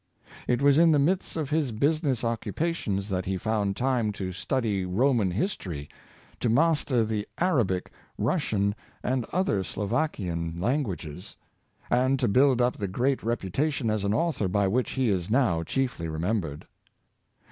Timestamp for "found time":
3.37-4.11